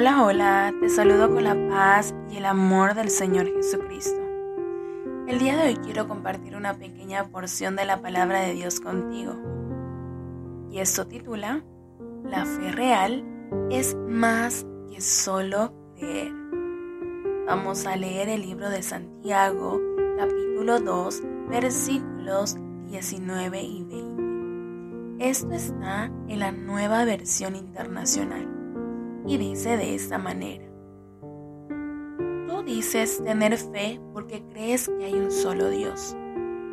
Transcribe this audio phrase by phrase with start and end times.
[0.00, 4.18] Hola, hola, te saludo con la paz y el amor del Señor Jesucristo.
[5.28, 9.34] El día de hoy quiero compartir una pequeña porción de la palabra de Dios contigo.
[10.70, 11.62] Y esto titula,
[12.24, 13.22] La fe real
[13.70, 16.32] es más que solo creer.
[17.46, 19.78] Vamos a leer el libro de Santiago,
[20.16, 25.28] capítulo 2, versículos 19 y 20.
[25.28, 28.59] Esto está en la nueva versión internacional
[29.26, 30.66] y dice de esta manera.
[32.48, 36.16] Tú dices tener fe porque crees que hay un solo Dios.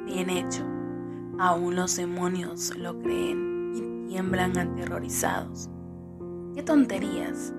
[0.05, 0.63] Bien hecho.
[1.39, 5.69] Aún los demonios lo creen y tiemblan aterrorizados.
[6.55, 7.53] ¡Qué tonterías!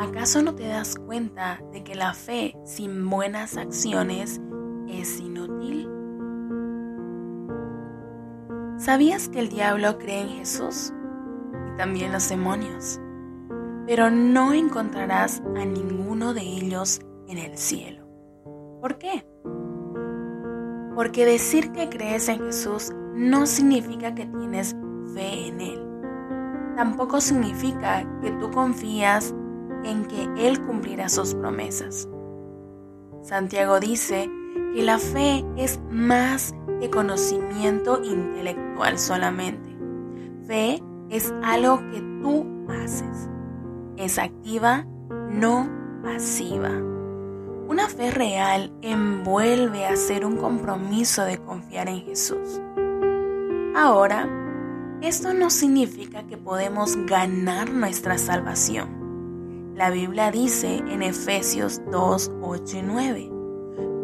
[0.00, 4.40] ¿Acaso no te das cuenta de que la fe sin buenas acciones
[4.88, 5.88] es inútil?
[8.78, 10.92] ¿Sabías que el diablo cree en Jesús?
[11.72, 12.98] Y también los demonios
[13.90, 18.06] pero no encontrarás a ninguno de ellos en el cielo.
[18.80, 19.26] ¿Por qué?
[20.94, 24.76] Porque decir que crees en Jesús no significa que tienes
[25.12, 25.82] fe en Él.
[26.76, 29.34] Tampoco significa que tú confías
[29.82, 32.08] en que Él cumplirá sus promesas.
[33.22, 34.30] Santiago dice
[34.72, 39.76] que la fe es más que conocimiento intelectual solamente.
[40.46, 43.28] Fe es algo que tú haces
[44.00, 44.86] es activa,
[45.30, 45.68] no
[46.02, 46.70] pasiva.
[47.68, 52.60] Una fe real envuelve a hacer un compromiso de confiar en Jesús.
[53.76, 54.28] Ahora,
[55.02, 59.74] esto no significa que podemos ganar nuestra salvación.
[59.76, 63.32] La Biblia dice en Efesios 2, 8 y 9,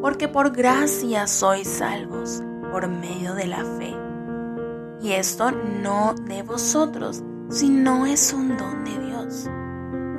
[0.00, 3.94] porque por gracia sois salvos por medio de la fe.
[5.02, 9.50] Y esto no de vosotros, sino es un don de Dios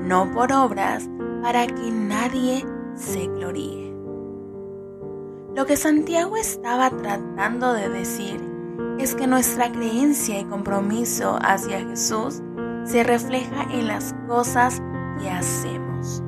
[0.08, 1.10] no por obras,
[1.42, 3.94] para que nadie se gloríe.
[5.54, 8.42] Lo que Santiago estaba tratando de decir
[9.00, 12.42] es que nuestra creencia y compromiso hacia Jesús
[12.86, 14.82] se refleja en las cosas
[15.20, 16.24] que hacemos.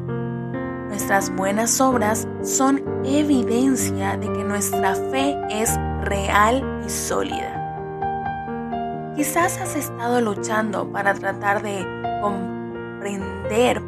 [0.89, 7.55] Nuestras buenas obras son evidencia de que nuestra fe es real y sólida.
[9.15, 11.85] Quizás has estado luchando para tratar de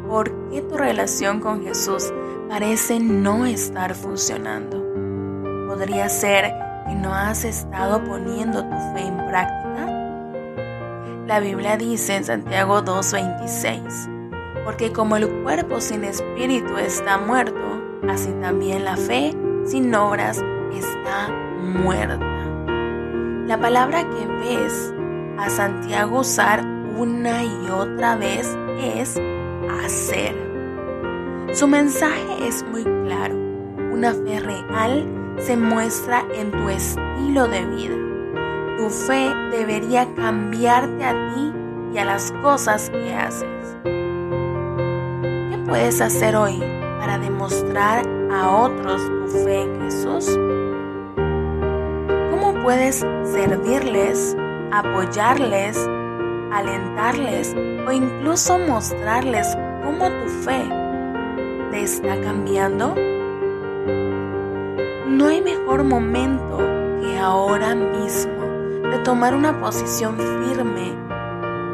[0.08, 2.12] por qué tu relación con Jesús
[2.48, 4.82] parece no estar funcionando.
[5.68, 6.52] ¿Podría ser
[6.86, 9.86] que no has estado poniendo tu fe en práctica?
[11.28, 18.32] La Biblia dice en Santiago 2.26, porque como el cuerpo sin espíritu está muerto, así
[18.40, 19.32] también la fe
[19.64, 20.42] sin obras
[20.72, 21.28] está
[21.62, 22.18] muerta.
[23.46, 24.92] La palabra que ves
[25.38, 26.64] a Santiago usar
[26.98, 29.18] una y otra vez es
[29.68, 30.34] hacer.
[31.52, 33.34] Su mensaje es muy claro.
[33.92, 35.06] Una fe real
[35.38, 38.76] se muestra en tu estilo de vida.
[38.78, 41.52] Tu fe debería cambiarte a ti
[41.94, 43.76] y a las cosas que haces.
[43.84, 46.58] ¿Qué puedes hacer hoy
[46.98, 50.38] para demostrar a otros tu fe en Jesús?
[52.30, 54.36] ¿Cómo puedes servirles,
[54.72, 55.78] apoyarles,
[56.52, 60.62] alentarles o incluso mostrarles cómo tu fe
[61.70, 62.94] te está cambiando?
[65.08, 66.58] No hay mejor momento
[67.00, 68.42] que ahora mismo
[68.90, 70.94] de tomar una posición firme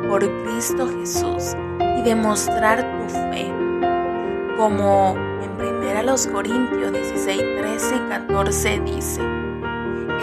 [0.09, 1.56] por Cristo Jesús
[1.99, 3.53] y demostrar tu fe.
[4.56, 9.22] Como en 1 Corintios 16, 13 y 14 dice,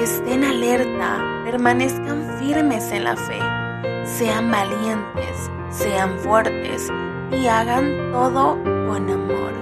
[0.02, 3.65] estén alerta, permanezcan firmes en la fe
[4.06, 6.92] sean valientes, sean fuertes
[7.32, 9.54] y hagan todo con amor.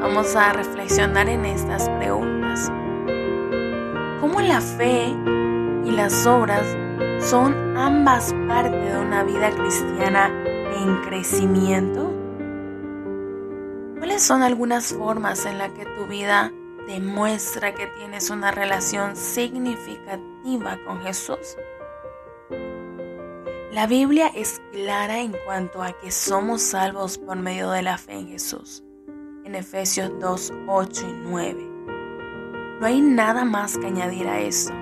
[0.00, 2.70] Vamos a reflexionar en estas preguntas.
[4.20, 5.08] ¿Cómo la fe
[5.84, 6.64] y las obras
[7.18, 10.28] son ambas partes de una vida cristiana
[10.72, 12.12] en crecimiento?
[13.98, 16.52] ¿Cuáles son algunas formas en las que tu vida
[16.86, 21.56] demuestra que tienes una relación significativa con Jesús?
[23.76, 28.14] La Biblia es clara en cuanto a que somos salvos por medio de la fe
[28.14, 28.82] en Jesús.
[29.44, 31.70] En Efesios 2, 8 y 9.
[32.80, 34.72] No hay nada más que añadir a esto.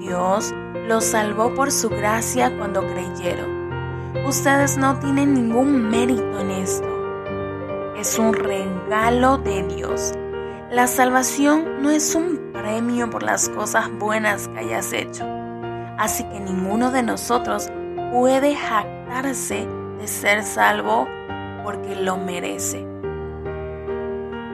[0.00, 0.52] Dios
[0.88, 4.26] los salvó por su gracia cuando creyeron.
[4.26, 7.94] Ustedes no tienen ningún mérito en esto.
[7.96, 10.12] Es un regalo de Dios.
[10.72, 15.24] La salvación no es un premio por las cosas buenas que hayas hecho.
[15.96, 17.70] Así que ninguno de nosotros
[18.12, 19.66] puede jactarse
[19.98, 21.08] de ser salvo
[21.64, 22.86] porque lo merece.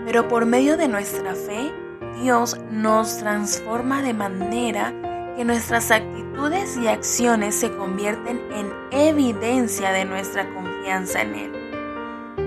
[0.06, 1.72] Pero por medio de nuestra fe,
[2.20, 4.92] Dios nos transforma de manera
[5.36, 11.52] que nuestras actitudes y acciones se convierten en evidencia de nuestra confianza en Él.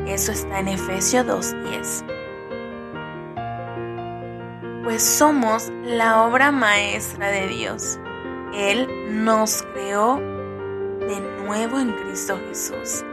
[0.07, 2.06] Eso está en Efesios 2.10.
[4.84, 8.00] Pues somos la obra maestra de Dios.
[8.54, 8.88] Él
[9.24, 10.22] nos creó
[11.07, 13.04] de nuevo en Cristo Jesús,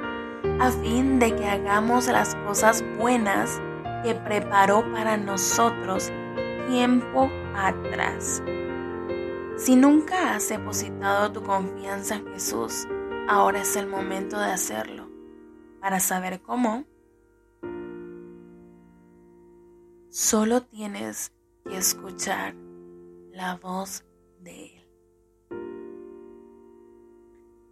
[0.60, 3.60] a fin de que hagamos las cosas buenas
[4.02, 6.10] que preparó para nosotros
[6.68, 8.42] tiempo atrás.
[9.56, 12.88] Si nunca has depositado tu confianza en Jesús,
[13.28, 15.08] ahora es el momento de hacerlo.
[15.80, 16.84] Para saber cómo,
[20.08, 21.32] solo tienes
[21.64, 22.54] que escuchar
[23.32, 24.04] la voz
[24.40, 24.81] de Él.